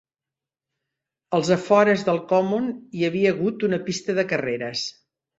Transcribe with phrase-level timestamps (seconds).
[1.39, 4.83] Als afores del Common hi havia hagut una pista de carreres.